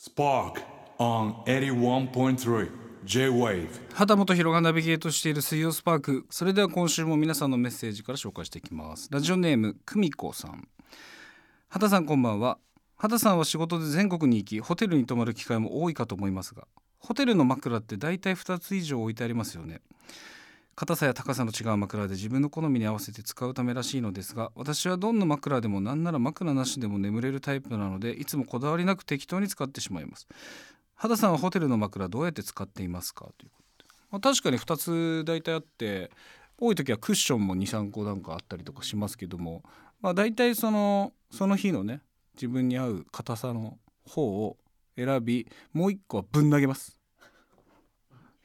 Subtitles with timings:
[0.00, 0.62] Spark
[0.98, 2.70] on 81.3
[3.04, 3.68] J-Wave.
[3.92, 6.26] 畑本博がナビゲートしている水曜スパーク。
[6.30, 9.10] それでは今週も皆さんのメッセージから紹介していきます。
[9.10, 10.66] ラジオネーム久美子さん。
[11.68, 12.56] 畑さんこんばんは。
[12.96, 16.66] 畑さんは仕事で全国に行きホテルに泊まる機会も多いかと思いますが
[16.98, 19.82] ホテルの枕って大体2つ以上置いてありますよね。
[20.80, 30.26] 硬さや高さの違う枕で自分の好みに合わせて使うためらしいのですが私はどんな枕でもなんなら枕なしでも眠れるタイプなのでいつもこだわりなく適当に使ってしまいます。
[30.94, 33.26] 肌さんはホテルの枕どうやって使っていますか？
[33.36, 36.10] ということで、まあ、確かに2つ大体あって
[36.58, 39.62] 多い時はクッションも23個なんかあったりとかしますけども、
[40.00, 42.00] まあ、大体そのその日のね
[42.36, 43.76] 自分に合う硬さの
[44.08, 44.56] 方を
[44.96, 46.98] 選びもう一個はぶん投げます。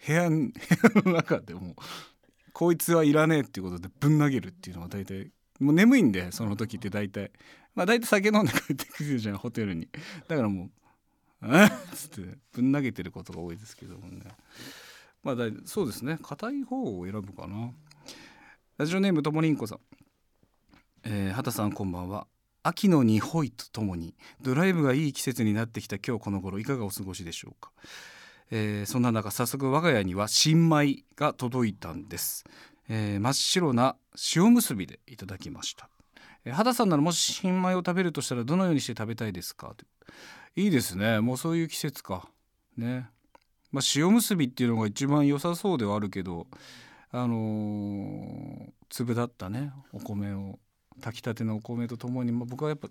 [0.05, 1.77] 部屋 部屋の中でも。
[2.55, 7.31] こいつはいらねえっていうことでぶん投げるっていうのは大体もう眠いんでその時って大体。
[7.75, 9.89] まあ大体酒飲んで帰ってくるじゃんホテルに。
[10.29, 10.69] だからもう
[11.53, 14.21] 「えっ?」つってぶん投げてることが多いですけどもね。
[15.21, 16.17] まあだそうですね。
[16.23, 17.73] 硬い方を選ぶかな。
[18.77, 19.79] ラジオネームともりんこさん。
[21.03, 22.25] えー、畑さんこんばんは。
[22.63, 27.71] 秋のにほいとともにドライブがいい季節になってきた今日この頃いかがお過ごしでしょうか？
[28.51, 32.43] えーそんな中早速我が家には新米が届いたんです、
[32.89, 33.95] えー真っ白な
[34.35, 35.89] 塩むすびでいただきました、
[36.45, 39.75] えー、肌さんならもし新米を食べるとしたらどのようにして食べたいですか？
[40.55, 41.19] いいですね。
[41.19, 42.29] もうそういう季節か。
[42.77, 43.09] ね。
[43.73, 46.47] まあ塩むすびっていうのが一番良さそうではあるけど
[47.11, 49.73] あの粒だったね。
[49.91, 50.59] お米を
[51.01, 52.87] 炊きたてのお米とともに、まあ、僕はやっぱ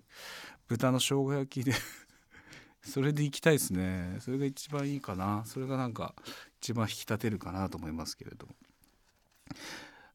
[0.69, 1.72] 豚の生姜焼きで
[2.84, 4.18] それで行きたいですね。
[4.20, 5.42] それが一番いいかな。
[5.46, 6.14] それがなんか
[6.60, 8.46] 一番引き立てるかなと思いますけれど。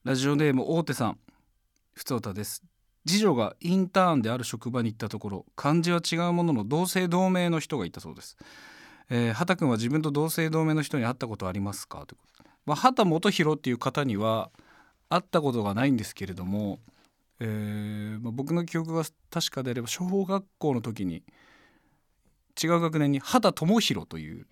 [0.03, 1.17] ラジオネーム大手さん。
[1.94, 2.64] ふつおたです。
[3.08, 8.38] 次女がインターンである職場に行ったところ漢字は違うものの同姓同名の人がいたそうです、
[9.09, 12.06] えー、畑君は自分と同姓同名の人に会ったことありますか？
[12.06, 14.52] ということで、まあ、畑元博っていう方には
[15.08, 16.80] 会ったことがないんですけれども、
[17.39, 21.23] えーまあ、僕の記憶が確かであれば小学校の時に
[22.61, 24.45] 違う学年に畑智博という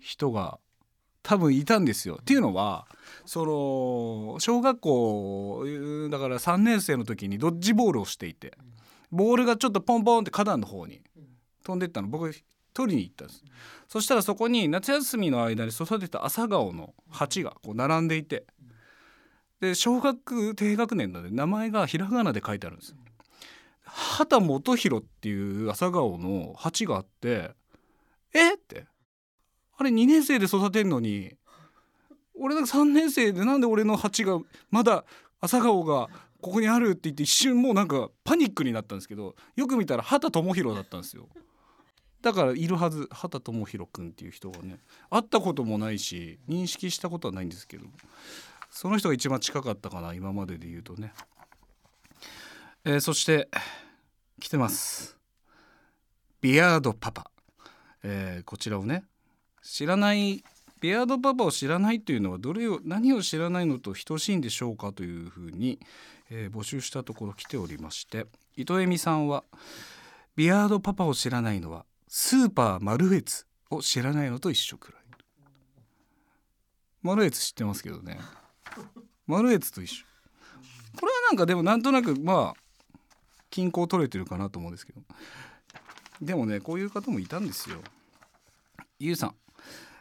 [0.00, 0.58] 人が
[1.22, 2.18] 多分いたんですよ。
[2.20, 2.86] っていうのは
[3.24, 5.64] その小学校
[6.10, 8.52] だから3年生の時にドッジボールをしていて
[9.10, 11.02] ボールがちょっとポンポンって花壇の方に
[11.64, 12.30] 飛んでったの僕
[12.74, 13.42] 取りに行ったんです。
[13.88, 18.44] そしたらそこに夏休みの間に育てた朝顔の鉢がこう並んでいて
[19.60, 22.96] で小学低学年なので名前がひらがなで書いてあるんですよ。
[23.84, 27.52] 畑元博っていう朝顔の鉢があって
[28.32, 28.54] 「え？
[28.54, 28.86] っ?」て
[29.76, 31.34] あれ2年生で育てんのに
[32.34, 34.40] 俺なんか3年生でなんで俺の鉢が
[34.70, 35.04] まだ
[35.40, 36.08] 朝顔が
[36.40, 41.28] ここにあるって言って一瞬もうなんかパニックになったんですけどよく見たら畑智博だったんですよ。
[42.20, 44.78] だからいるはず畑智博くんっていう人がね
[45.10, 47.84] 会ったこともないし認識したことはないんですけど
[48.70, 51.12] その人が一番近かったかな今までで言うとね。
[52.86, 53.48] えーそして
[54.38, 55.16] 来てます。
[56.42, 57.30] ビアードパパ、
[58.02, 59.04] えーこちらをね
[59.62, 60.44] 知らない
[60.82, 65.80] ビアードパパを知らないというのはどれを何を知らないのと等しいんでしょうかというふうに、
[66.30, 69.44] えー募集したところ来ておりまして伊藤恵美さんは
[70.36, 75.00] ビアードパパを知らないのはスーパーマルエツを知らないのと一緒くらい。
[77.00, 78.18] マルエツ知ってますけどね。
[79.26, 80.04] マルエツと一緒。
[81.00, 82.63] これはなんかでもなんとなくまあ
[83.54, 85.00] 均衡取れてるかなと思うんですけど。
[86.20, 87.76] でもねこういう方もいたんですよ。
[88.98, 89.34] ゆうさん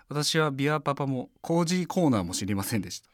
[0.09, 3.09] 私はビアパパもコージーコーナーも知りませんでした。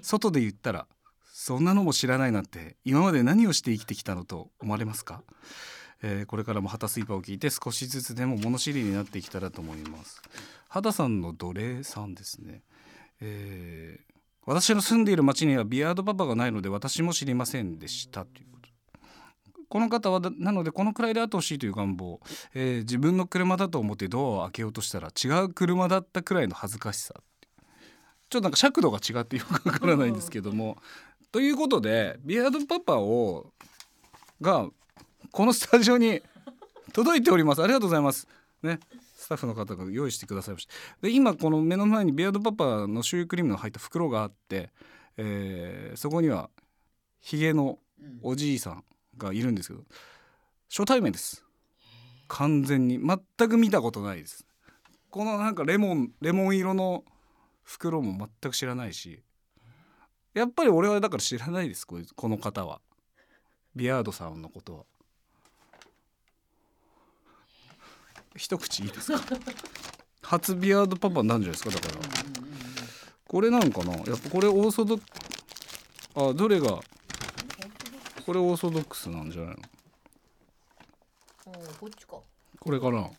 [0.00, 0.86] 外で言ったら
[1.24, 5.24] そんなのも知らないなんて今まで何をして生きてきたのと思われますか、
[6.02, 10.22] えーこれからも旗スイーパーを聞いて少しずつでも物知りになっていけたらと思います。
[10.68, 12.62] 畑さんの奴隷さんですね、
[13.20, 14.10] えー
[14.46, 18.69] 私の住んでいる町にはビアードパパがないので私も知りませんでしたということ
[19.70, 22.20] この方はなのでこのくらいであってほしいという願望、
[22.54, 27.14] えー自分の車だと思ってドアを開けようとしたら違う車だったくらいの恥ずかしさ。
[28.28, 30.76] ちょっとなんか尺度が違ってよくわからないんですけども。
[31.32, 33.52] ということでビアードパパを
[34.40, 34.68] が
[35.30, 36.20] このスタジオに
[36.92, 37.62] 届いております。
[37.62, 38.26] ありがとうございます。
[38.62, 38.80] ね。
[39.16, 40.72] スタッフの方が用意してくださいました。
[41.02, 44.70] で今この目の前にビアードパパのシュークリームの入った袋があって、
[45.16, 46.50] えーそこには
[47.20, 47.78] ヒゲの
[48.22, 48.84] おじいさん。
[49.26, 49.80] がいるんですけど
[50.68, 51.44] 初対面です。
[52.28, 52.98] 完全に。
[52.98, 54.46] 全く見たことないです。
[55.10, 57.04] このなんかレモンレモン色の
[57.62, 59.22] 袋も全く知らないし
[60.34, 61.86] やっぱり俺はだから知らないです。
[61.86, 62.80] この方は。
[63.74, 64.84] ビアードさんのことは。
[68.36, 69.20] 一口いいですか？
[70.22, 71.70] 初ビアードパパなんじゃないですか？
[71.70, 71.94] だから。
[73.26, 73.92] これなんかな？
[73.92, 75.00] やっぱこれオーソド
[76.14, 76.80] あどれが
[78.30, 79.56] これオーソドックスなんじゃないの？
[81.80, 82.20] こっちか。
[82.60, 83.10] これかな？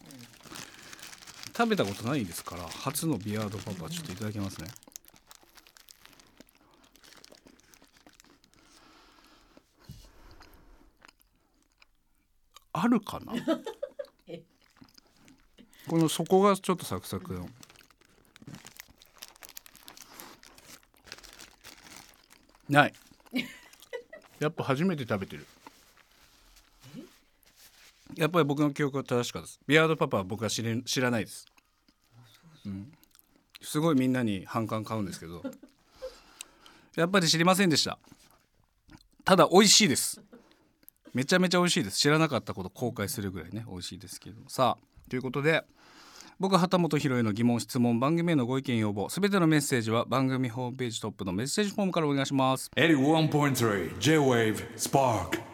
[1.47, 4.69] 食べたことないですから初のビアードパパちょっといただきますね。
[12.71, 13.33] あるかな？
[15.89, 17.49] この底がちょっとサクサクの。
[22.69, 22.93] ない
[24.41, 25.45] やっぱ初めて食べてる。
[28.15, 29.59] やっぱり僕の記憶は正しかったです。
[29.67, 31.45] ビアードパパは僕は知れ知らないです、
[32.65, 32.91] うん、
[33.61, 35.43] すごいみんなに反感買うんですけど。
[36.95, 37.99] やっぱり知りませんでした。
[39.23, 40.19] ただ美味しいです。
[41.13, 41.99] めちゃめちゃ美味しいです。
[41.99, 45.63] 知らなかったこと後悔するぐらいね美味しいですけどさあということで
[46.41, 52.71] 僕畑本博への疑問質問番組へのご意見要望すべてのメッセージは番組ホームページトップのメッセージフォームからお願いします。
[52.75, 55.50] 81.3 J-Wave Spark